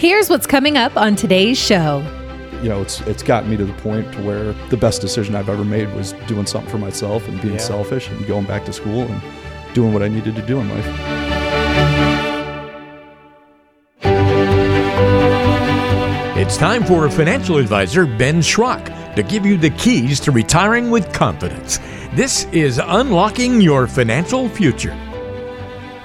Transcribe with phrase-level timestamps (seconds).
[0.00, 1.98] Here's what's coming up on today's show.
[2.62, 5.48] you know, it's it's gotten me to the point to where the best decision I've
[5.50, 7.60] ever made was doing something for myself and being Yeah.
[7.60, 9.20] selfish and going back to school and
[9.74, 12.00] doing what I needed to do in life.
[16.36, 21.12] It's time for financial advisor Ben Schrock to give you the keys to retiring with
[21.12, 21.78] confidence.
[22.14, 24.96] This is Unlocking Your Financial Future.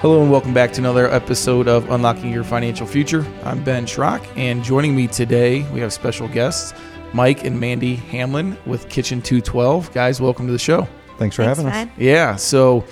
[0.06, 3.26] Hello and welcome back to another episode of Unlocking Your Financial Future.
[3.42, 6.78] I'm Ben Schrock, and joining me today we have special guests,
[7.12, 9.92] Mike and Mandy Hamlin with Kitchen 212.
[9.92, 10.86] Guys, welcome to the show.
[11.18, 11.88] Thanks for having us.
[11.98, 12.84] Yeah, so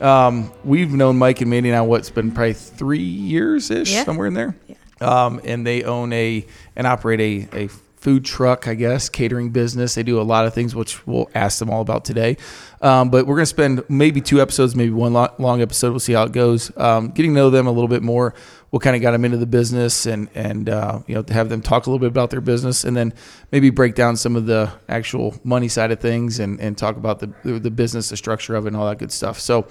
[0.00, 1.84] um, we've known Mike and Mandy now.
[1.84, 4.04] What's been probably three years ish, Yeah.
[4.04, 4.56] somewhere in there.
[5.02, 6.46] Um, and they own a
[6.76, 7.20] and operate
[7.52, 7.68] a, a
[8.04, 9.94] food truck, I guess, catering business.
[9.94, 12.36] They do a lot of things, which we'll ask them all about today.
[12.82, 15.90] Um, but we're going to spend maybe two episodes, maybe one long episode.
[15.90, 16.70] We'll see how it goes.
[16.76, 18.34] Um, getting to know them a little bit more.
[18.68, 21.48] What kind of got them into the business, and and uh, you know to have
[21.48, 23.14] them talk a little bit about their business, and then
[23.52, 27.20] maybe break down some of the actual money side of things, and and talk about
[27.20, 29.38] the the business, the structure of it, and all that good stuff.
[29.38, 29.68] So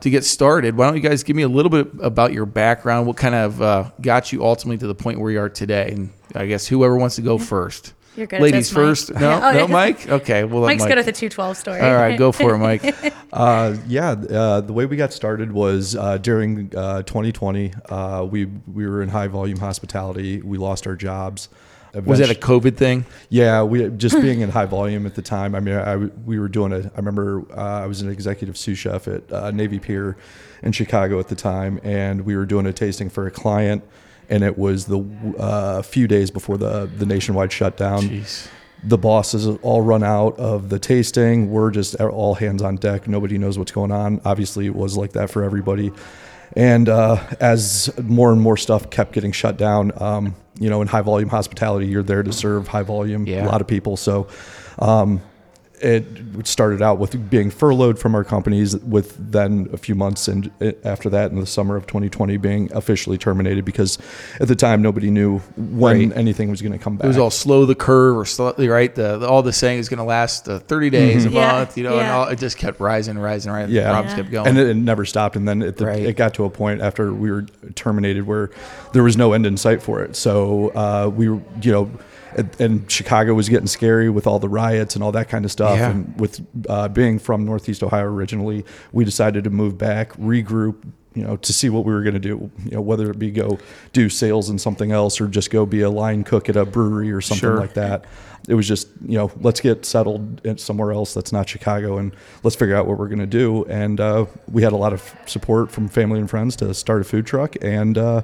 [0.00, 3.06] to get started, why don't you guys give me a little bit about your background?
[3.06, 5.90] What kind of uh, got you ultimately to the point where you are today?
[5.92, 7.94] And I guess whoever wants to go first.
[8.16, 8.84] You're good Ladies this, Mike.
[8.84, 9.10] first.
[9.14, 9.48] No, Yeah.
[9.48, 9.66] Oh, no, yeah.
[9.66, 10.08] Mike.
[10.08, 10.88] Okay, well, Mike's Mike.
[10.88, 11.80] good at the 212 story.
[11.80, 12.94] All right, go for it, Mike.
[13.32, 17.74] Uh, yeah, uh, the way we got started was uh, during uh, 2020.
[17.90, 20.40] Uh, we we were in high volume hospitality.
[20.40, 21.50] We lost our jobs.
[22.04, 23.06] Was that a COVID thing?
[23.28, 25.54] Yeah, we just being in high volume at the time.
[25.54, 26.78] I mean, I, we were doing a.
[26.78, 30.16] I remember uh, I was an executive sous chef at uh, Navy Pier
[30.62, 33.84] in Chicago at the time, and we were doing a tasting for a client,
[34.28, 35.04] and it was the
[35.38, 38.02] uh, few days before the the nationwide shutdown.
[38.02, 38.48] Jeez.
[38.84, 41.50] The bosses all run out of the tasting.
[41.50, 43.08] We're just all hands on deck.
[43.08, 44.20] Nobody knows what's going on.
[44.24, 45.92] Obviously, it was like that for everybody.
[46.54, 50.88] And uh, as more and more stuff kept getting shut down, um, you know, in
[50.88, 53.44] high volume hospitality, you're there to serve high volume, Yeah.
[53.44, 53.96] a lot of people.
[53.96, 54.28] So
[54.78, 55.20] um,
[55.80, 56.04] it
[56.44, 60.50] started out with being furloughed from our companies, with then a few months and
[60.84, 63.98] after that, in the summer of 2020, being officially terminated because
[64.40, 66.16] at the time nobody knew when Right.
[66.18, 67.04] anything was going to come back.
[67.04, 68.94] It was all slow the curve or slightly right.
[68.94, 71.76] The, the all the saying is going to last uh, 30 days, a Yeah, month,
[71.76, 73.74] you know, and all, it just kept rising, rising, rising.
[73.74, 73.90] Yeah.
[73.90, 74.16] Problems Yeah.
[74.22, 74.46] kept going.
[74.48, 75.36] and it, it never stopped.
[75.36, 76.00] And then it, Right.
[76.04, 77.42] it got to a point after we were
[77.74, 78.50] terminated where
[78.92, 80.16] there was no end in sight for it.
[80.16, 81.90] So uh, we were, you know,
[82.36, 85.50] and- and Chicago was getting scary with all the riots and all that kind of
[85.50, 85.78] stuff.
[85.78, 85.90] Yeah.
[85.90, 90.76] And with uh, being from Northeast Ohio originally, we decided to move back, regroup.
[91.14, 92.50] You know, to see what we were going to do.
[92.66, 93.58] You know, whether it be go
[93.94, 97.10] do sales in something else or just go be a line cook at a brewery
[97.10, 97.56] or something Sure.
[97.56, 98.04] like that.
[98.48, 102.54] It was just, you know, let's get settled somewhere else that's not Chicago and let's
[102.54, 103.64] figure out what we're going to do.
[103.64, 107.04] And uh, we had a lot of support from family and friends to start a
[107.04, 107.56] food truck.
[107.60, 108.22] And uh,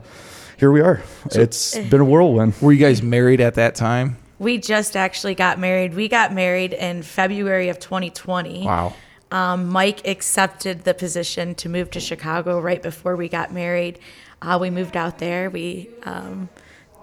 [0.59, 1.03] here we are.
[1.33, 2.55] it's been a whirlwind.
[2.61, 4.17] Were you guys married at that time?
[4.39, 5.95] We just actually got married.
[5.95, 8.65] We got married in February of 2020.
[8.65, 8.95] Wow.
[9.33, 13.99] Um, Mike accepted the position to move to Chicago right before we got married.
[14.43, 15.49] Uh, we moved out there.
[15.49, 16.49] We, um,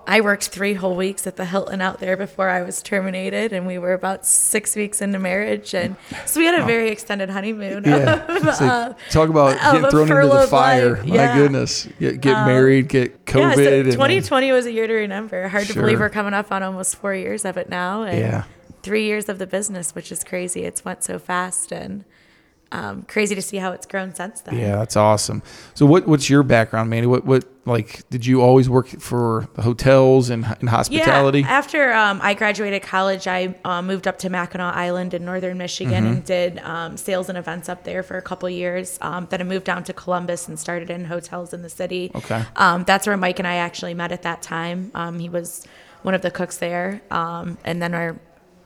[0.08, 3.68] I worked three whole weeks at the Hilton out there before I was terminated, and
[3.68, 5.96] we were about six weeks into marriage, and
[6.26, 7.84] so we had a very extended honeymoon.
[7.84, 8.26] Yeah.
[8.26, 10.96] of, like, uh, talk about of getting thrown into the fire.
[10.96, 11.06] life.
[11.06, 11.38] My Yeah.
[11.38, 11.88] goodness.
[12.00, 13.56] Get, get married, get yeah, COVID.
[13.56, 15.48] so and then- 2020 was a year to remember.
[15.48, 15.76] Hard Sure.
[15.76, 18.44] to believe we're coming up on almost four years of it now, and Yeah.
[18.82, 20.64] three years of the business, which is crazy.
[20.64, 22.04] It's went so fast, and
[22.72, 24.58] um, crazy to see how it's grown since then.
[24.58, 25.42] Yeah, that's awesome.
[25.74, 27.08] So, what what's your background, Mandy?
[27.08, 31.42] What what like did you always work for hotels and, and hospitality?
[31.42, 31.50] Yeah.
[31.50, 36.04] After um, I graduated college, I uh, moved up to Mackinac Island in northern Michigan
[36.04, 36.14] Mm-hmm.
[36.14, 38.98] and did um, sales and events up there for a couple years.
[39.02, 42.12] Um, then I moved down to Columbus and started in hotels in the city.
[42.16, 42.44] Okay.
[42.56, 44.92] Um, that's where Mike and I actually met at that time.
[44.96, 45.66] Um, he was
[46.04, 47.02] one of the cooks there.
[47.12, 48.20] Um, and then our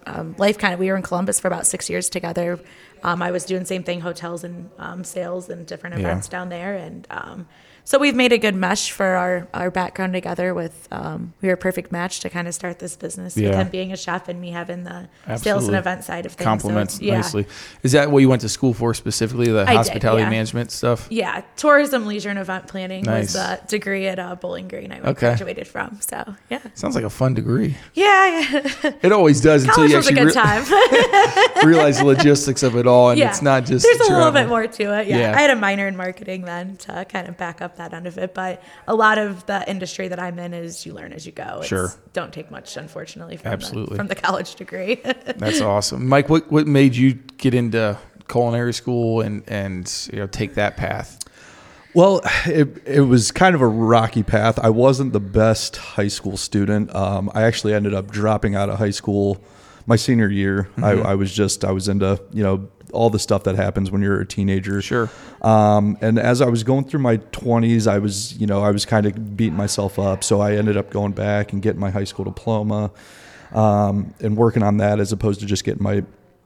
[0.05, 2.59] um, life kind of, we were in Columbus for about six years together.
[3.03, 6.01] Um, I was doing the same thing, hotels and um, sales and different Yeah.
[6.03, 6.75] events down there.
[6.75, 7.47] And um,
[7.85, 11.55] so we've made a good mesh for our, our background together with, um, we were
[11.55, 14.39] a perfect match to kind of start this business with him being a chef and
[14.39, 16.45] me having the sales and event side of things.
[16.45, 17.15] So Complements yeah.
[17.15, 17.45] nicely.
[17.83, 19.47] Is that what you went to school for specifically?
[19.51, 20.29] The did, hospitality yeah.
[20.29, 21.07] management stuff.
[21.09, 23.23] Yeah, tourism, leisure, and event planning Nice.
[23.23, 25.19] was the degree at uh, Bowling Green I Okay.
[25.19, 25.99] graduated from.
[26.01, 27.75] So yeah, Sounds like a fun degree.
[27.93, 28.61] yeah,
[29.03, 31.65] It always does until you was a actually good re- time.
[31.67, 34.47] realize the logistics of it all, and yeah, it's not just there's a little bit
[34.47, 35.07] more to it.
[35.07, 35.17] Yeah.
[35.17, 35.37] Yeah.
[35.37, 38.17] I had a minor in marketing then to kind of back up that end of
[38.17, 41.31] it, but a lot of the industry that I'm in is you learn as you
[41.31, 41.57] go.
[41.59, 41.93] It's, Sure.
[42.13, 43.93] don't take much, unfortunately, from Absolutely.
[43.93, 44.95] the, from the college degree.
[45.03, 46.29] That's awesome, Mike.
[46.29, 47.97] What what made you get into
[48.29, 51.19] culinary school and and you know take that path?
[51.95, 54.57] Well, it, it was kind of a rocky path.
[54.57, 56.93] I wasn't the best high school student.
[56.95, 59.39] Um, I actually ended up dropping out of high school
[59.85, 60.69] my senior year.
[60.77, 64.01] I, I was just I was into you know all the stuff that happens when
[64.01, 64.81] you're a teenager.
[64.81, 65.09] Sure.
[65.41, 68.85] Um, and as I was going through my 20s, I was you know I was
[68.85, 70.23] kind of beating myself up.
[70.23, 72.91] So I ended up going back and getting my high school diploma
[73.51, 76.03] um, and working on that as opposed to just getting my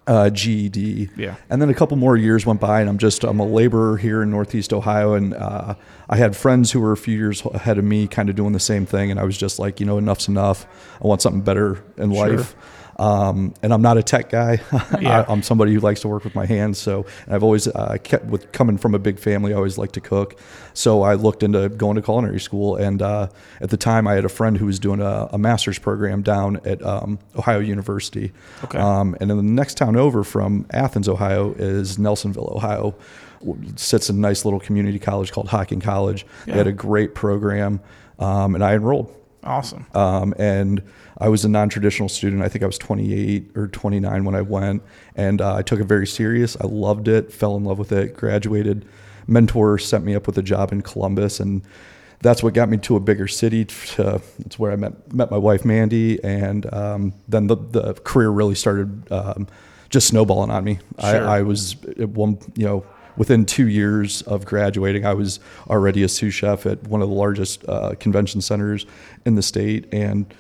[0.08, 1.10] uh, GED.
[1.18, 1.36] Yeah.
[1.50, 4.24] And then a couple more years went by, and I'm just I'm a laborer here
[4.24, 5.76] in Northeast Ohio, and uh,
[6.10, 8.60] I had friends who were a few years ahead of me, kind of doing the
[8.60, 10.66] same thing, and I was just like, you know, enough's enough.
[11.04, 12.56] I want something better in life.
[12.98, 14.62] Um, and I'm not a tech guy.
[15.00, 15.26] Yeah.
[15.28, 16.80] I, am somebody who likes to work with my hands.
[16.80, 19.54] So I've always uh, kept with coming from a big family.
[19.54, 20.40] I always like to cook.
[20.74, 22.78] So I looked into going to culinary school.
[22.78, 23.28] And uh,
[23.62, 26.62] at the time, I had a friend who was doing a, a master's program down
[26.66, 28.32] at um, Ohio University.
[28.64, 28.80] Okay.
[28.80, 32.96] Um, and then the next town over from Athens, Ohio, is Nelsonville, Ohio.
[33.76, 36.26] Sits in a nice little community college called Hocking College.
[36.46, 36.54] Yeah.
[36.54, 37.82] They had a great program,
[38.18, 39.14] um, and I enrolled.
[39.48, 39.86] Awesome.
[39.94, 40.84] Um, and
[41.20, 42.44] I was a non-traditional student.
[42.44, 44.84] I think I was 28 or 29 when I went,
[45.16, 46.58] and uh, I took it very serious.
[46.60, 48.86] I loved it, fell in love with it, graduated.
[49.26, 51.62] Mentor sent me up with a job in Columbus, and
[52.22, 53.66] that's what got me to a bigger city.
[53.66, 58.30] To, that's where I met met my wife Mandy, and um, then the the career
[58.30, 59.48] really started um,
[59.90, 60.80] just snowballing on me.
[61.00, 61.28] Sure.
[61.28, 62.86] I, I was at one, you know.
[63.18, 67.16] Within two years of graduating, I was already a sous chef at one of the
[67.16, 68.86] largest uh, convention centers
[69.26, 70.32] in the state, and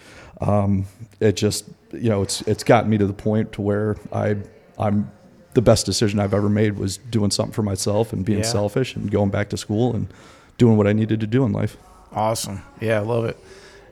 [0.42, 0.86] um,
[1.20, 4.36] it just you know it's it's gotten me to the point to where I
[4.78, 5.10] I'm
[5.56, 8.46] the best decision I've ever made was doing something for myself and being Yeah.
[8.46, 10.08] selfish and going back to school and
[10.60, 11.78] doing what I needed to do in life.
[12.14, 12.62] Awesome.
[12.80, 13.38] Yeah, I love it.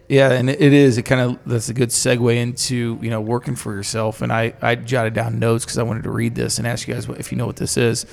[0.07, 0.99] Yeah, and it is.
[0.99, 4.21] It kind of that's a good segue into you know working for yourself.
[4.21, 6.93] And I I jotted down notes because I wanted to read this and ask you
[6.93, 8.05] guys what, if you know what this is.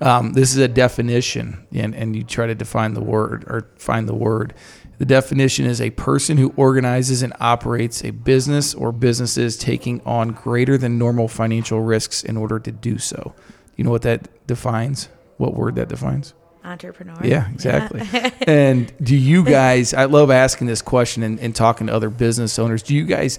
[0.00, 4.08] Um, this is a definition, and and you try to define the word or find
[4.08, 4.54] the word.
[4.98, 10.30] The definition is a person who organizes and operates a business or businesses taking on
[10.30, 13.32] greater than normal financial risks in order to do so.
[13.76, 15.08] You know what that defines?
[15.36, 16.34] What word that defines?
[16.64, 17.16] Entrepreneur.
[17.24, 18.02] Yeah, exactly.
[18.46, 22.58] and do you guys, I love asking this question and, and talking to other business
[22.58, 22.82] owners.
[22.82, 23.38] Do you guys,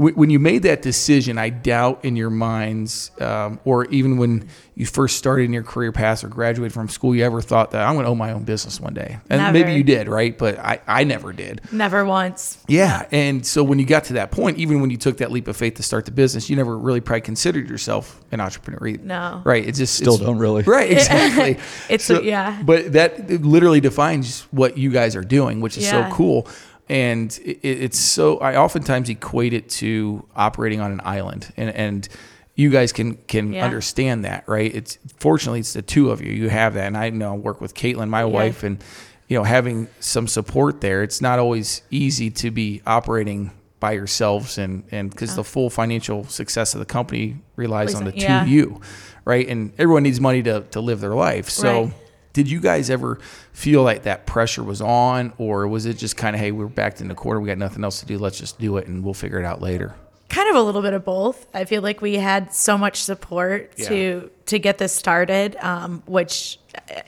[0.00, 4.86] when you made that decision, I doubt in your minds, um, or even when you
[4.86, 7.94] first started in your career path or graduated from school, you ever thought that I'm
[7.96, 9.18] going to own my own business one day?
[9.28, 10.36] And maybe you did, right?
[10.38, 11.60] But I, I never did.
[11.70, 12.56] Never once.
[12.66, 13.06] Yeah.
[13.12, 15.56] And so when you got to that point, even when you took that leap of
[15.58, 19.04] faith to start the business, you never really probably considered yourself an entrepreneur either.
[19.04, 19.42] No.
[19.44, 19.66] Right.
[19.68, 20.62] It's just Still it's- don't really.
[20.62, 20.90] Right.
[21.00, 21.58] Exactly.
[21.94, 22.62] It's- yeah.
[22.64, 26.08] But that literally defines what you guys are doing, which is Yeah.
[26.08, 26.48] so cool.
[26.90, 32.08] And it, it's so I oftentimes equate it to operating on an island, and and
[32.56, 33.64] you guys can can Yeah.
[33.64, 34.74] understand that, right?
[34.74, 36.32] It's fortunately it's the two of you.
[36.32, 38.82] You have that, and I know I work with Caitlin, my wife, and
[39.28, 41.04] you know having some support there.
[41.04, 46.24] It's not always easy to be operating by yourselves, and and because the full financial
[46.24, 48.42] success of the company relies on the two Yeah.
[48.42, 48.80] of you,
[49.24, 49.46] right?
[49.48, 51.84] And everyone needs money to to live their life, so.
[51.84, 51.92] Right.
[52.32, 53.18] Did you guys ever
[53.52, 57.00] feel like that pressure was on, or was it just kind of, hey, we're backed
[57.00, 59.14] in the corner, we got nothing else to do, let's just do it, and we'll
[59.14, 59.94] figure it out later?
[60.30, 61.46] kind of a little bit of both.
[61.52, 66.58] I feel like we had so much support to to get this started, um, which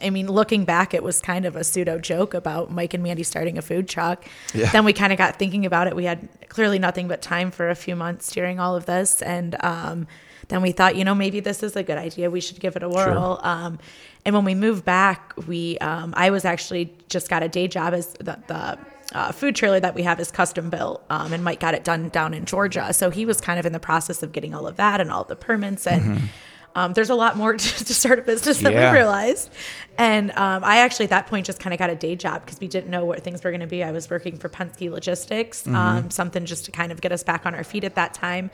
[0.01, 3.23] I mean, looking back, it was kind of a pseudo joke about Mike and Mandy
[3.23, 4.25] starting a food truck.
[4.53, 4.71] Yeah.
[4.71, 5.97] Then we kind of got thinking about it.
[5.97, 9.57] We had clearly nothing but time for a few months during all of this, and
[9.65, 10.07] um,
[10.49, 12.29] then we thought, you know, maybe this is a good idea.
[12.31, 13.41] We should give it a whirl.
[13.43, 13.79] Um,
[14.25, 17.93] and when we moved back, we um, I was actually just got a day job
[17.95, 18.79] as the, the
[19.15, 22.09] uh, food trailer that we have is custom built, um, and Mike got it done
[22.11, 22.93] down in Georgia.
[22.93, 25.25] So he was kind of in the process of getting all of that and all
[25.25, 25.87] the permits.
[25.87, 26.31] And
[26.75, 28.91] um, there's a lot more to, to start a business than Yeah.
[28.93, 29.51] we realized.
[29.99, 32.59] And um, I actually at that point just kind of got a day job because
[32.61, 33.85] we didn't know what things were going to be.
[33.85, 37.45] I was working for Penske Logistics, um, something just to kind of get us back
[37.45, 38.51] on our feet at that time.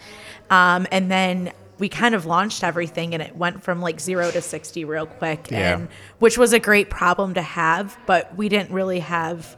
[0.50, 4.40] Um, and then we kind of launched everything and it went from like zero to
[4.42, 5.74] 60 real quick Yeah.
[5.76, 9.56] and which was a great problem to have but we didn't really have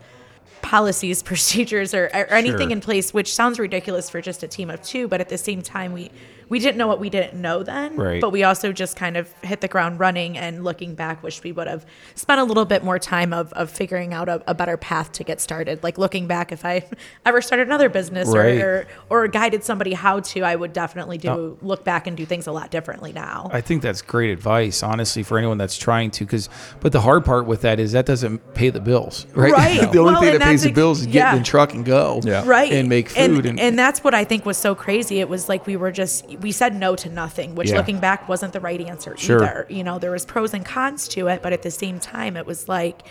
[0.62, 2.72] policies procedures or, or anything Sure.
[2.72, 5.62] in place which sounds ridiculous for just a team of two but at the same
[5.62, 6.10] time we
[6.50, 8.20] we didn't know what we didn't know then Right.
[8.20, 11.52] but we also just kind of hit the ground running and looking back wish we
[11.52, 14.76] would have spent a little bit more time of, of figuring out a, a better
[14.76, 16.84] path to get started like looking back if i
[17.24, 18.60] ever started another business Right.
[18.60, 22.26] or, or or guided somebody how to i would definitely do look back and do
[22.26, 26.10] things a lot differently now I think that's great advice, honestly, for anyone that's trying
[26.12, 26.24] to.
[26.24, 26.48] Because,
[26.80, 29.52] but the hard part with that is that doesn't pay the bills, right?
[29.52, 29.80] Right.
[29.92, 31.32] the only Well, thing that pays that's the bills is get yeah.
[31.32, 32.42] in the truck and go, Yeah.
[32.46, 33.46] right and make food.
[33.46, 36.26] and, and that's what i think was so crazy it was like we were just
[36.40, 37.76] we said no to nothing, which Yeah.
[37.76, 39.42] looking back wasn't the right answer Sure.
[39.42, 39.66] either.
[39.68, 42.46] You know, there was pros and cons to it, but at the same time, it
[42.46, 43.02] was like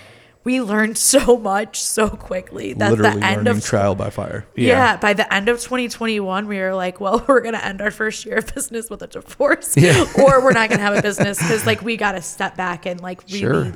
[0.46, 4.46] we learned so much so quickly that Literally the end of trial by fire.
[4.56, 4.68] yeah.
[4.68, 4.98] Yeah.
[4.98, 8.26] by the end of 2021, we were like, well, we're going to end our first
[8.26, 10.06] year of business with a divorce, Yeah.
[10.24, 12.86] or we're not going to have a business because, like, we got to step back
[12.86, 13.72] and, like, really Sure.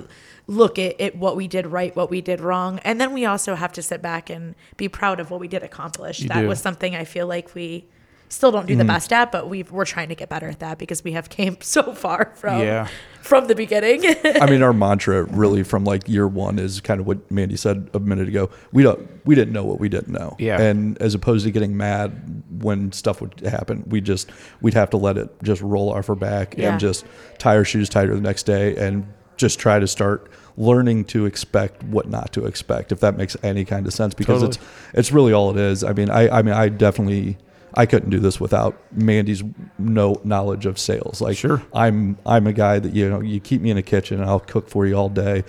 [0.47, 2.79] look at, at what we did right, what we did wrong.
[2.85, 5.63] And then we also have to sit back and be proud of what we did
[5.63, 6.21] accomplish.
[6.21, 6.47] You that do.
[6.47, 7.85] was something I feel like we
[8.29, 8.87] still don't do the mm.
[8.87, 11.57] best at, but we've, we're trying to get better at that because we have came
[11.61, 12.87] so far from, Yeah.
[13.21, 14.03] from the beginning.
[14.25, 17.89] I mean, our mantra really from like year one is kind of what Mandy said
[17.93, 18.49] a minute ago.
[18.71, 20.35] We don't, we didn't know what we didn't know.
[20.39, 20.59] Yeah.
[20.59, 24.97] And as opposed to getting mad when stuff would happen, we just, we'd have to
[24.97, 26.71] let it just roll off our back Yeah.
[26.71, 27.05] and just
[27.37, 29.05] tie our shoes tighter the next day and
[29.37, 33.65] just try to start learning to expect what not to expect, if that makes any
[33.65, 34.49] kind of sense, because Totally.
[34.49, 35.83] it's, it's really all it is.
[35.83, 37.37] I mean, I, I mean, I definitely,
[37.75, 39.43] I couldn't do this without Mandy's
[39.77, 41.21] no knowledge of sales.
[41.21, 41.61] Like, Sure.
[41.73, 44.39] I'm I'm a guy that you know you keep me in a kitchen and I'll
[44.39, 45.43] cook for you all day,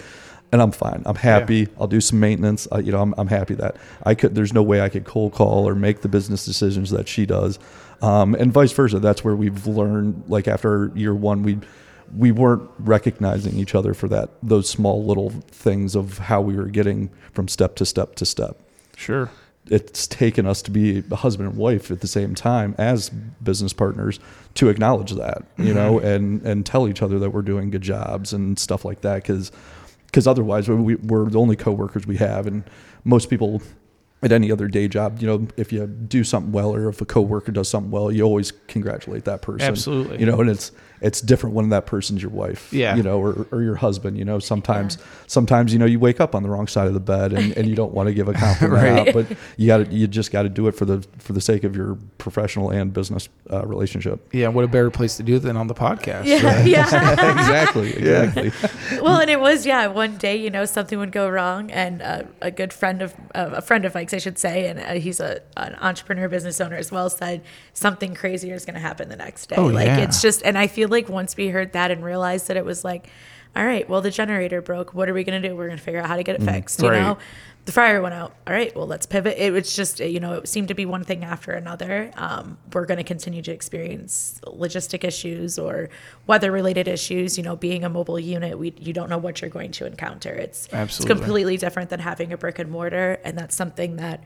[0.52, 1.02] and I'm fine.
[1.06, 1.68] I'm happy.
[1.78, 2.66] I'll do some maintenance.
[2.72, 4.34] Uh, you know, I'm, I'm happy that I could.
[4.34, 7.58] There's no way I could cold call or make the business decisions that she does,
[8.02, 8.98] um, and vice versa.
[8.98, 10.24] That's where we've learned.
[10.28, 11.58] Like after year one, we
[12.16, 16.66] we weren't recognizing each other for that those small little things of how we were
[16.66, 18.58] getting from step to step to step
[18.96, 19.30] Sure.
[19.70, 23.72] It's taken us to be a husband and wife at the same time as business
[23.72, 24.20] partners
[24.54, 26.06] to acknowledge that you know mm-hmm.
[26.06, 29.50] and and tell each other that we're doing good jobs and stuff like that because
[30.06, 32.62] because otherwise we, we're the only coworkers we have and
[33.04, 33.62] most people
[34.22, 37.04] at any other day job you know if you do something well or if a
[37.04, 40.18] coworker does something well you always congratulate that person Absolutely.
[40.18, 42.94] you know and it's it's different when that person's your wife Yeah.
[42.96, 46.34] you know or, or your husband you know sometimes sometimes you know you wake up
[46.34, 48.32] on the wrong side of the bed and, and you don't want to give a
[48.44, 49.08] compliment Right.
[49.08, 51.40] out but you got to you just got to do it for the for the
[51.40, 54.48] sake of your professional and business uh, relationship Yeah.
[54.48, 56.24] What a better place to do it than on the podcast.
[56.26, 56.64] yeah.
[56.64, 56.84] Yeah.
[57.32, 58.52] exactly exactly
[59.02, 59.86] well, and it was yeah.
[59.88, 63.50] One day, you know, something would go wrong, and uh, a good friend of uh,
[63.54, 66.76] a friend of Mike's, I should say, and uh, he's a an entrepreneur, business owner
[66.76, 69.56] as well, said something crazier is going to happen the next day.
[69.56, 69.98] Oh, like yeah.
[69.98, 72.84] it's just, and I feel like once we heard that and realized that it was
[72.84, 73.08] like,
[73.56, 74.94] all right, well, the generator broke.
[74.94, 75.54] What are we going to do?
[75.54, 76.80] We're going to figure out how to get it fixed.
[76.82, 77.18] You know.
[77.66, 78.34] The fryer went out.
[78.46, 79.38] All right, well, let's pivot.
[79.38, 82.10] It was just, you know, it seemed to be one thing after another.
[82.14, 85.88] Um, we're going to continue to experience logistic issues or
[86.26, 87.38] weather-related issues.
[87.38, 90.30] You know, being a mobile unit, we you don't know what you're going to encounter.
[90.30, 91.12] It's Absolutely.
[91.12, 94.22] it's completely different than having a brick and mortar, and that's something that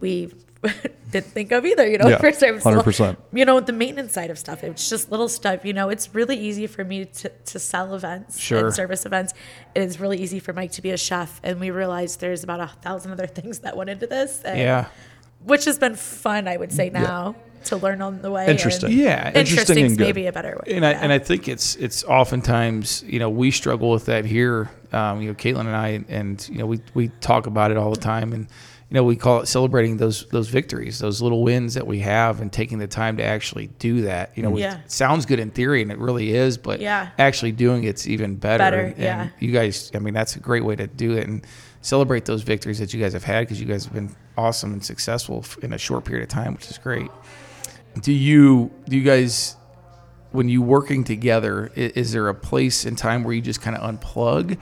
[0.00, 0.32] we
[1.10, 1.88] didn't think of either.
[1.88, 3.16] You know, Yeah, first time, so, 100%.
[3.32, 4.64] You know, the maintenance side of stuff.
[4.64, 5.64] It's just little stuff.
[5.64, 8.66] You know, it's really easy for me to, to sell events Sure.
[8.66, 9.34] and service events.
[9.74, 12.60] It is really easy for Mike to be a chef, and we realized there's about
[12.60, 14.42] a thousand other things that went into this.
[14.44, 14.86] And, Yeah.
[15.44, 18.46] which has been fun, I would say now to learn on the way.
[18.48, 18.90] Interesting.
[18.90, 19.26] and- Yeah.
[19.28, 20.04] Interesting interesting and good.
[20.04, 20.74] maybe a better way.
[20.76, 21.00] and I yeah.
[21.02, 24.70] and I think it's it's oftentimes you know we struggle with that here.
[24.92, 27.90] Um, you know, Caitlin and I, and you know we we talk about it all
[27.90, 28.46] the time, and
[28.90, 32.40] you know we call it celebrating those those victories, those little wins that we have,
[32.40, 34.32] and taking the time to actually do that.
[34.34, 34.54] You know, mm-hmm.
[34.56, 34.78] we- Yeah.
[34.80, 37.08] it sounds good in theory, and it really is, but Yeah.
[37.18, 38.58] actually doing it's even better.
[38.64, 39.28] Better, And yeah.
[39.40, 41.46] you guys, I mean, that's a great way to do it and
[41.82, 44.84] celebrate those victories that you guys have had because you guys have been awesome and
[44.84, 47.10] successful in a short period of time, which is great.
[48.02, 49.56] Do you do you guys
[50.30, 53.74] when you working together, i- is there a place in time where you just kind
[53.76, 54.56] of unplug,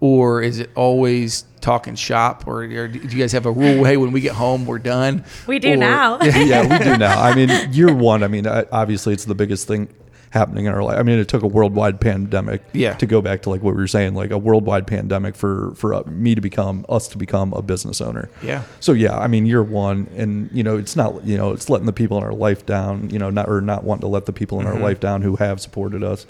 [0.00, 3.84] or is it always talking shop, or, or do you guys have a rule?
[3.84, 5.24] Hey, when we get home, we're done.
[5.46, 6.20] we do Or- now.
[6.22, 7.22] yeah, we do now.
[7.22, 8.22] I mean, year one.
[8.22, 9.88] I mean, obviously, it's the biggest thing
[10.30, 10.98] happening in our life.
[10.98, 12.62] I mean, it took a worldwide pandemic.
[12.72, 12.94] Yeah.
[12.94, 15.92] To go back to like what we were saying, like a worldwide pandemic for for
[15.94, 18.30] uh, me to become us to become a business owner.
[18.42, 18.62] Yeah.
[18.80, 21.86] So yeah, I mean, year one, and you know, it's not you know, it's letting
[21.86, 23.10] the people in our life down.
[23.10, 24.76] You know, not or not wanting to let the people in Mm-hmm.
[24.76, 26.26] our life down who have supported us.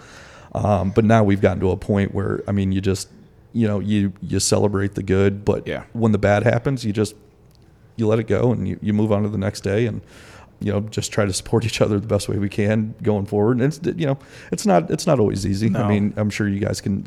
[0.54, 3.08] Um, but now we've gotten to a point where I mean, you just
[3.52, 5.84] you know, you you celebrate the good, but Yeah.
[5.92, 7.14] when the bad happens, you just
[7.96, 10.00] you let it go and you, you move on to the next day and
[10.60, 13.60] you know just try to support each other the best way we can going forward
[13.60, 14.16] and it's you know
[14.50, 15.82] it's not it's not always easy No.
[15.82, 17.06] i mean i'm sure you guys can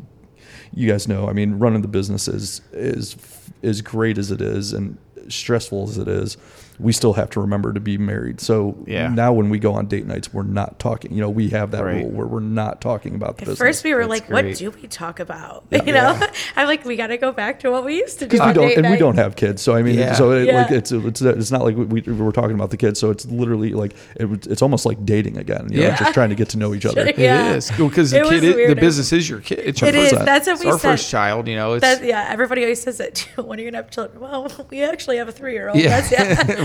[0.74, 3.16] you guys know i mean running the business is is
[3.62, 4.96] as great as it is and
[5.28, 6.36] stressful as it is
[6.78, 9.08] we still have to remember to be married so Yeah.
[9.08, 11.84] now when we go on date nights we're not talking you know we have that
[11.84, 12.02] Right.
[12.02, 14.44] rule where we're not talking about the At business first, we were That's like, great.
[14.46, 16.18] "What do we talk about?" You know,
[16.56, 18.52] I'm like, "We got to go back to what we used to do." because we
[18.54, 20.14] don't date and we don't have kids so i mean Yeah.
[20.14, 22.98] so it, like it's it's it's not like we, we we're talking about the kids
[23.00, 25.96] so it's literally like it, it's almost like dating again you know, Yeah.
[25.96, 27.50] just trying to get to know each other Yeah.
[27.52, 29.60] It is because the It kid, is, the business is your kid.
[29.60, 30.12] It's your It is.
[30.12, 30.90] first, That's what it's we our said.
[30.92, 31.48] first child.
[31.48, 33.28] You know, it's That, yeah, everybody always says it.
[33.36, 34.20] when are you gonna have children?
[34.20, 35.78] Well, we actually have a three year old.
[35.78, 36.00] Yeah.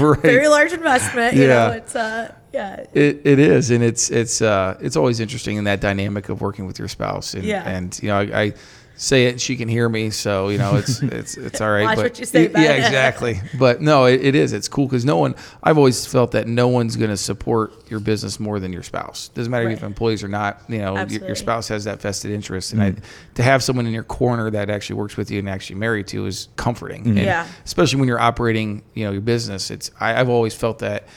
[0.12, 0.22] Right.
[0.22, 1.36] very large investment.
[1.36, 1.68] You Yeah.
[1.68, 5.64] know, it's uh, yeah, It, it is, and it's it's uh, it's always interesting in
[5.66, 7.34] that dynamic of working with your spouse.
[7.34, 7.68] And, Yeah.
[7.68, 8.54] and you know, I, I
[9.02, 11.84] say it, she can hear me, so you know, it's it's it's all right.
[11.84, 13.42] Watch but what you say, yeah, exactly.
[13.58, 14.54] But no, it, it is.
[14.54, 15.36] It's cool because no one.
[15.64, 19.30] I've always felt that no one's going to support your business more than your spouse.
[19.30, 19.88] Doesn't matter if Right.
[19.88, 20.62] employees or not.
[20.68, 23.34] You know, your, your spouse has that vested interest, and I, mm-hmm.
[23.34, 26.28] to have someone in your corner that actually works with you and actually married to
[26.28, 27.02] is comforting.
[27.02, 27.18] Mm-hmm.
[27.18, 27.48] And Yeah.
[27.66, 29.72] especially when you're operating, you know, your business.
[29.72, 31.08] It's I, I've always felt that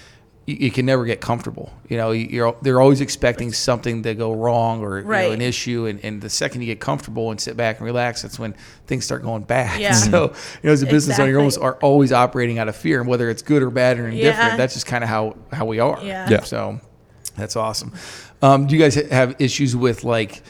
[0.46, 1.72] you, you can never get comfortable.
[1.88, 5.86] You know, you're they're always expecting something to go wrong or you know, an issue,
[5.86, 8.54] and, and the second you get comfortable and sit back and relax, that's when
[8.86, 9.80] things start going bad.
[9.80, 9.94] Yeah.
[10.10, 13.00] So you know, as a business owner, you almost are always operating out of fear,
[13.00, 14.56] and whether it's good or bad or indifferent, Yeah.
[14.56, 15.98] that's just kind of how how we are.
[16.02, 16.28] Yeah.
[16.28, 16.42] Yeah.
[16.42, 16.80] So
[17.36, 17.92] that's awesome.
[18.42, 20.42] Um, do you guys have issues with like?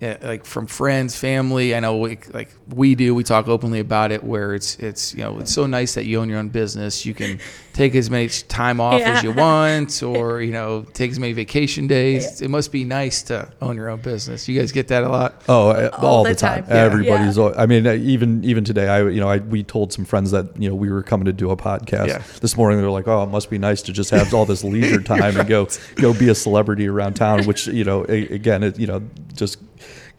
[0.00, 1.74] Yeah, like from friends, family.
[1.74, 3.16] I know, we, like we do.
[3.16, 4.22] We talk openly about it.
[4.22, 7.04] Where it's it's you know it's so nice that you own your own business.
[7.04, 7.40] You can
[7.72, 11.88] take as many time off as you want, or you know take as many vacation
[11.88, 12.40] days.
[12.40, 14.46] It must be nice to own your own business.
[14.46, 15.42] You guys get that a lot.
[15.48, 16.62] Oh, uh, all, the, the time.
[16.62, 16.70] time.
[16.76, 16.82] Yeah.
[16.84, 17.36] Everybody's.
[17.36, 17.44] Yeah.
[17.46, 20.30] al- I mean, uh, even even today, I you know, I we told some friends
[20.30, 22.22] that you know we were coming to do a podcast Yeah.
[22.40, 22.78] this morning.
[22.80, 25.48] They're like, "Oh, it must be nice to just have all this leisure time and
[25.48, 29.02] go go be a celebrity around town." Which you know, again, it you know,
[29.38, 29.58] just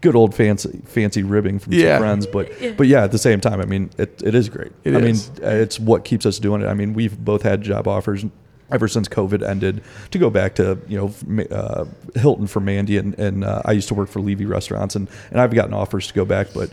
[0.00, 1.96] good old fancy fancy ribbing from Yeah.
[1.96, 2.26] some friends.
[2.26, 4.72] But but yeah, at the same time, I mean, it, it is great.
[4.84, 5.30] It I is.
[5.30, 6.66] mean, uh, it's what keeps us doing it.
[6.66, 8.24] I mean, we've both had job offers
[8.72, 11.84] ever since COVID ended to go back to you know uh,
[12.14, 15.40] Hilton for Mandy and, and uh, I used to work for Levy restaurants and, and
[15.40, 16.70] I've gotten offers to go back but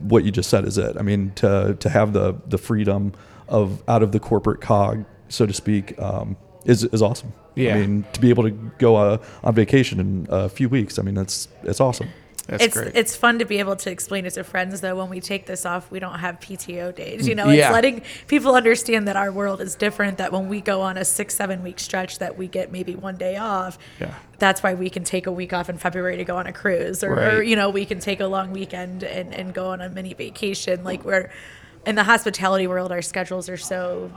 [0.00, 3.12] what you just said is it I mean to to have the the freedom
[3.46, 7.74] of out of the corporate cog so to speak um, is is awesome Yeah.
[7.74, 11.02] I mean to be able to go uh, on vacation in a few weeks I
[11.02, 12.08] mean that's it's awesome
[12.46, 12.94] That's it's great.
[12.94, 15.64] it's fun to be able to explain it to friends though when we take this
[15.64, 17.66] off we don't have PTO days you know Yeah.
[17.68, 21.04] it's letting people understand that our world is different that when we go on a
[21.04, 24.14] six seven week stretch that we get maybe one day off Yeah.
[24.38, 27.02] that's why we can take a week off in February to go on a cruise
[27.04, 29.88] or, or you know we can take a long weekend and, and go on a
[29.88, 31.30] mini vacation like we're
[31.86, 34.10] in the hospitality world our schedules are so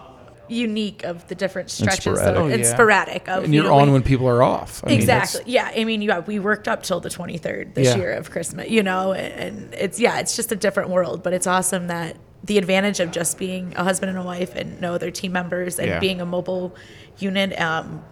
[0.50, 2.36] unique of the different stretches sporadic.
[2.36, 2.74] so Oh, it's yeah.
[2.74, 4.82] sporadic of and you you're know, on we- when people are off.
[4.86, 5.42] I mean, exactly.
[5.46, 5.72] yeah.
[5.76, 7.98] I mean, yeah, we worked up till the 23rd this Yeah.
[7.98, 11.48] year of Christmas, you know, and it's, yeah, it's just a different world, but it's
[11.48, 15.12] awesome that the advantage of just being a husband and a wife and no other
[15.12, 16.00] team members and Yeah.
[16.00, 16.76] being a mobile
[17.18, 18.04] unit, um,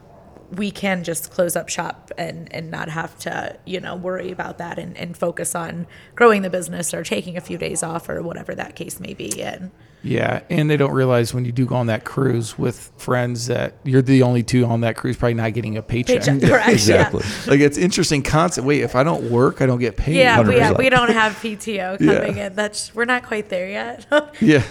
[0.55, 4.57] we can just close up shop and, and not have to, you know, worry about
[4.59, 8.21] that and, and focus on growing the business or taking a few days off or
[8.21, 9.41] whatever that case may be.
[9.41, 9.71] And
[10.05, 13.77] Yeah, and they don't realize when you do go on that cruise with friends that
[13.83, 16.19] you're the only two on that cruise, probably not getting a paycheck.
[16.21, 16.73] Paycheck, correct, yeah.
[16.73, 18.67] exactly like it's interesting concept.
[18.67, 20.17] Wait, if I don't work, I don't get paid.
[20.17, 20.77] yeah, we, yeah, 100%.
[20.77, 22.15] we don't have PTO Yeah.
[22.19, 22.53] coming in.
[22.53, 24.05] That's, we're not quite there yet.
[24.41, 24.63] yeah.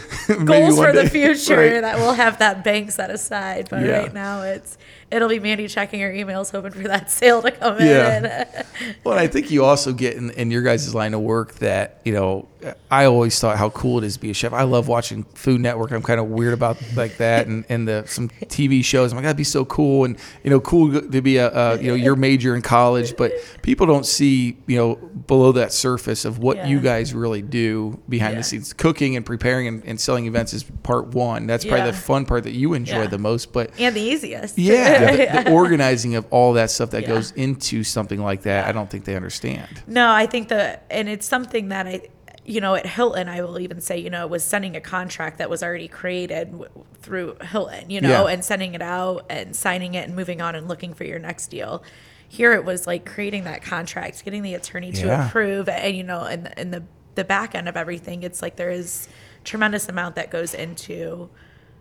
[0.44, 1.80] Goals one for the future Right.
[1.80, 3.68] that we'll have that bank set aside.
[3.70, 3.98] But Yeah.
[3.98, 4.78] right now, it's
[5.10, 8.46] it'll be Mandy checking her emails, hoping for that sale to come Yeah.
[8.58, 8.64] in.
[9.04, 12.12] Well, I think you also get in, in your guys' line of work that, you
[12.12, 12.48] know,
[12.90, 14.54] I always thought how cool it is to be a chef.
[14.54, 15.90] I love watching Food Network.
[15.92, 19.12] I'm kind of weird about like that and, and the some TV shows.
[19.12, 20.06] I'm like, that'd be so cool.
[20.06, 23.32] And, you know, cool to be a, uh, you know, your major in college, but
[23.60, 28.32] people don't see, you know, below that surface of what you guys really do behind
[28.32, 28.38] Yeah.
[28.38, 28.72] the scenes.
[28.72, 31.46] Cooking and preparing and, and selling events is part one.
[31.46, 31.90] That's probably Yeah.
[31.90, 33.06] the fun part that you enjoy Yeah.
[33.08, 33.52] the most.
[33.52, 34.56] But and the easiest.
[34.58, 37.08] yeah, the, the organizing of all that stuff that Yeah.
[37.08, 39.82] goes into something like that, I don't think they understand.
[39.86, 42.08] No, I think the and it's something that I,
[42.44, 45.48] you know, at Hilton, I will even say, you know, was sending a contract that
[45.48, 46.68] was already created w-
[47.00, 48.32] through Hilton, you know, Yeah.
[48.32, 51.48] and sending it out and signing it and moving on and looking for your next
[51.48, 51.82] deal.
[52.28, 55.28] Here it was like creating that contract, getting the attorney to Yeah.
[55.28, 56.82] approve, and you know, and and the
[57.14, 58.22] the back end of everything.
[58.24, 59.08] It's like there is
[59.44, 61.30] tremendous amount that goes into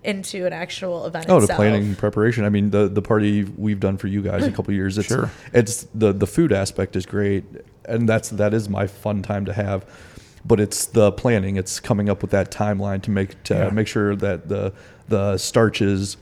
[0.04, 1.26] into an actual event.
[1.30, 1.58] Oh, the itself.
[1.58, 2.46] planning preparation.
[2.46, 4.56] I mean, the the party we've done for you guys a hmm.
[4.56, 4.98] couple of years.
[4.98, 5.32] It's, Sure.
[5.54, 7.44] It's the the food aspect is great,
[7.86, 9.86] and that's that is my fun time to have.
[10.46, 11.56] But it's the planning.
[11.56, 13.70] It's coming up with that timeline to make to Yeah.
[13.70, 14.74] make sure that the
[15.08, 16.18] the starches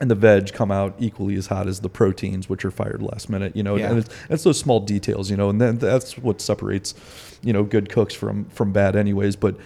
[0.00, 3.30] and the veg come out equally as hot as the proteins, which are fired last
[3.30, 3.54] minute.
[3.54, 3.90] You know, Yeah.
[3.90, 5.30] and it's, it's those small details.
[5.30, 6.94] You know, and then that's what separates
[7.42, 9.36] you know good cooks from from bad, anyways.
[9.36, 9.56] But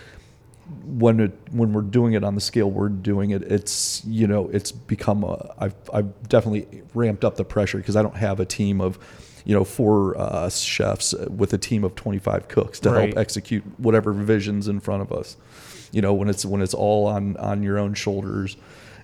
[0.85, 4.49] when it when we're doing it on the scale we're doing it, it's you know
[4.53, 8.45] it's become a, I've I've definitely ramped up the pressure because I don't have a
[8.45, 8.99] team of
[9.45, 13.07] you know four uh, chefs with a team of 25 cooks to Right.
[13.09, 15.37] help execute whatever visions in front of us.
[15.91, 18.57] You know when it's when it's all on on your own shoulders.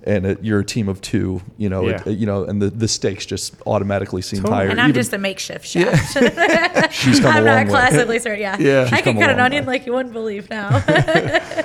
[0.06, 2.02] And it, you're a team of two, you know, Yeah.
[2.04, 4.54] it, you know, and the, the stakes just automatically seem Totally.
[4.56, 4.68] higher.
[4.68, 6.14] And I'm even- just a makeshift chef.
[6.14, 6.88] Yeah.
[6.90, 7.70] she's come I'm a long not way.
[7.70, 8.40] classically certain.
[8.42, 8.58] Yeah.
[8.58, 8.88] Yeah.
[8.92, 9.78] I can cut an onion way.
[9.78, 10.82] like you wouldn't believe now.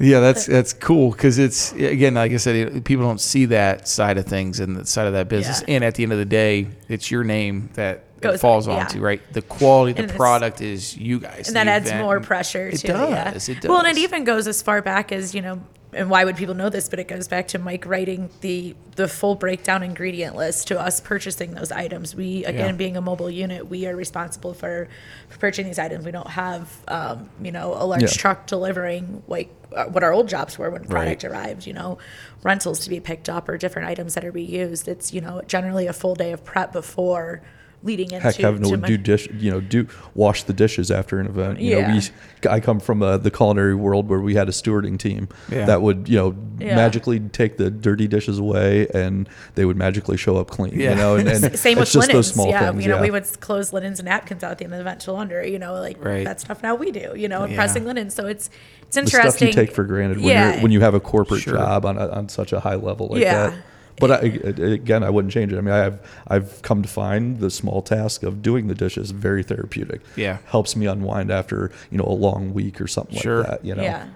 [0.00, 4.16] Yeah, that's that's cool because it's again, like I said, people don't see that side
[4.16, 5.62] of things and the side of that business.
[5.68, 5.74] Yeah.
[5.74, 8.76] And at the end of the day, it's your name that it Goes- falls yeah.
[8.76, 9.20] onto, right?
[9.34, 12.04] The quality, of the product is you guys, and that adds event.
[12.04, 12.92] more pressure to It too.
[12.92, 13.32] yeah.
[13.32, 15.60] does, Well, and it even goes as far back as you know.
[15.98, 16.88] And why would people know this?
[16.88, 21.00] But it goes back to Mike writing the the full breakdown ingredient list to us
[21.00, 22.14] purchasing those items.
[22.14, 22.72] We again, Yeah.
[22.72, 24.88] being a mobile unit, we are responsible for,
[25.28, 26.04] for purchasing these items.
[26.04, 28.08] We don't have um, you know a large Yeah.
[28.08, 31.30] truck delivering like uh, what our old jobs were when product Right.
[31.32, 31.66] arrived.
[31.66, 31.98] You know,
[32.42, 34.88] rentals to be picked up or different items that are reused.
[34.88, 37.42] It's you know generally a full day of prep before
[37.82, 38.20] leading into.
[38.20, 41.26] Heck, having to to do my- dish, you know, do wash the dishes after an
[41.26, 41.60] event.
[41.60, 41.94] You Yeah.
[41.94, 42.00] know,
[42.42, 45.64] we, I come from uh, the culinary world where we had a stewarding team Yeah.
[45.66, 46.74] that would, you know, Yeah.
[46.74, 50.72] magically take the dirty dishes away, and they would magically show up clean.
[50.78, 50.90] Yeah.
[50.90, 52.12] You know, and, and Same it's with just linens.
[52.12, 52.82] those small yeah, things.
[52.84, 53.02] you know, yeah.
[53.02, 55.46] we would close linens and napkins out at the end of the event to launder.
[55.46, 56.24] You know, like Right.
[56.24, 57.12] that stuff now we do.
[57.16, 57.58] You know, and Yeah.
[57.58, 58.12] pressing linens.
[58.14, 58.50] So it's
[58.82, 59.30] it's the interesting.
[59.30, 60.54] stuff you take for granted when Yeah.
[60.54, 61.54] you're when you have a corporate Sure.
[61.54, 63.50] job on a, on such a high level like Yeah.
[63.50, 63.58] that.
[64.00, 65.58] But I, again, I wouldn't change it.
[65.58, 69.42] I mean, I've I've come to find the small task of doing the dishes very
[69.42, 70.00] therapeutic.
[70.16, 70.38] Yeah.
[70.46, 73.38] helps me unwind after you know a long week or something Sure.
[73.40, 73.64] like that.
[73.64, 74.08] You know, Yeah,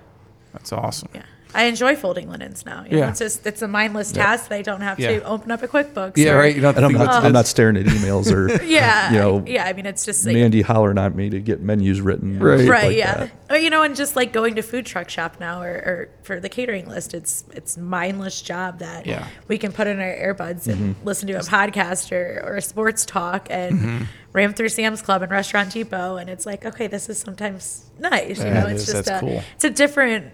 [0.53, 1.09] That's awesome.
[1.14, 1.23] yeah.
[1.55, 2.85] I enjoy folding linens now.
[2.88, 5.19] You know, it's just it's a mindless task that I don't have Yeah.
[5.21, 6.17] to open up a QuickBooks.
[6.17, 6.55] Yeah, or- right.
[6.55, 9.19] You don't have and to I'm not I'm not staring at emails or Yeah, you
[9.19, 9.65] know yeah.
[9.67, 12.41] I mean, it's just like, Mandy hollering at me to get menus written.
[12.43, 12.69] or Right.
[12.69, 13.31] right like yeah that.
[13.51, 16.41] or, you know and just like going to food truck shop now or, or for
[16.41, 19.27] the catering list it's it's mindless job that Yeah.
[19.49, 21.07] we can put in our earbuds and Mm-hmm.
[21.07, 24.05] listen to a podcast or, or a sports talk and Mm-hmm.
[24.33, 28.38] ram through sam's club and restaurant depot and it's like okay this is sometimes nice
[28.38, 28.95] you Yeah, know it's is.
[28.95, 29.43] just a, cool.
[29.55, 30.33] it's a different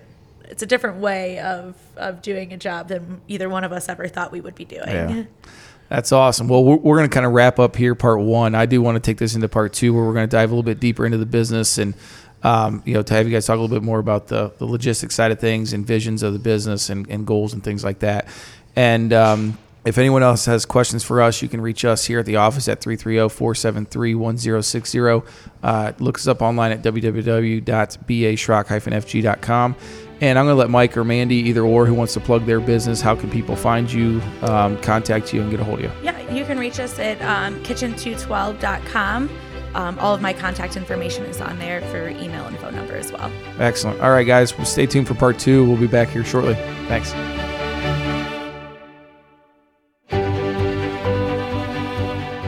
[0.51, 4.09] it's a different way of of doing a job than either one of us ever
[4.09, 5.25] thought we would be doing Yeah.
[5.89, 6.49] That's awesome.
[6.49, 8.55] Well, we're, we're going to kind of wrap up here, part one.
[8.55, 10.55] I do want to take this into part two, where we're going to dive a
[10.55, 11.95] little bit deeper into the business and,
[12.43, 14.67] um, you know, to have you guys talk a little bit more about the, the
[14.67, 18.01] logistics side of things and visions of the business and, and goals and things like
[18.01, 18.29] that.
[18.77, 19.57] And um,
[19.87, 22.69] if anyone else has questions for us, you can reach us here at the office
[22.69, 25.27] at 330-473-1060.
[25.63, 29.77] Uh, look us up online at www.baschrock-fg.com.
[30.21, 32.61] And I'm going to let Mike or Mandy, either or, who wants to plug their
[32.61, 35.93] business, how can people find you, um, contact you, and get a hold of you?
[36.03, 39.31] Yeah, you can reach us at um, kitchen212.com.
[39.75, 43.13] Um, all of my contact information is on there for email and phone number as
[43.13, 43.31] well.
[43.59, 44.01] Excellent.
[44.01, 45.65] All right, guys, well, stay tuned for part two.
[45.67, 46.55] We'll be back here shortly.
[46.89, 47.13] Thanks.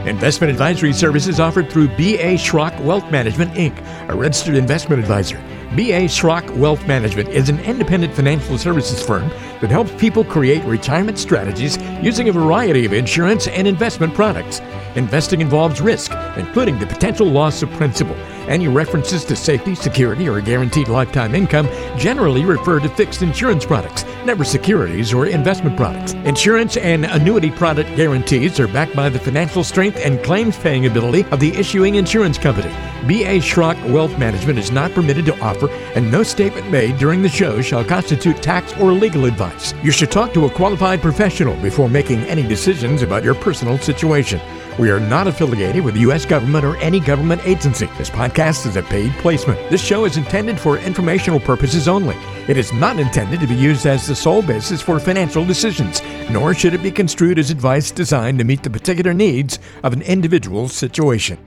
[0.06, 2.34] Investment advisory services offered through B.A.
[2.34, 3.78] Schrock Wealth Management, Inc.,
[4.08, 5.40] a registered investment advisor.
[5.76, 6.06] B.A.
[6.06, 9.28] Schrock Wealth Management is an independent financial services firm
[9.60, 14.60] that helps people create retirement strategies using a variety of insurance and investment products.
[14.96, 18.16] Investing involves risk, including the potential loss of principal.
[18.48, 24.04] Any references to safety, security, or guaranteed lifetime income generally refer to fixed insurance products,
[24.24, 26.14] never securities or investment products.
[26.24, 31.24] Insurance and annuity product guarantees are backed by the financial strength and claims paying ability
[31.30, 32.74] of the issuing insurance company.
[33.06, 33.38] B.A.
[33.38, 37.62] Schrock Wealth Management is not permitted to offer, and no statement made during the show
[37.62, 39.74] shall constitute tax or legal advice.
[39.82, 44.40] You should talk to a qualified professional before making any decisions about your personal situation.
[44.78, 46.24] We are not affiliated with the U.S.
[46.24, 47.86] government or any government agency.
[47.98, 49.58] This podcast is a paid placement.
[49.70, 52.16] This show is intended for informational purposes only.
[52.48, 56.54] It is not intended to be used as the sole basis for financial decisions, nor
[56.54, 60.72] should it be construed as advice designed to meet the particular needs of an individual's
[60.72, 61.38] situation.